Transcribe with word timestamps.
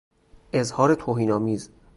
اظهار 0.53 0.95
توهین 0.95 1.31
آمیز 1.31 1.69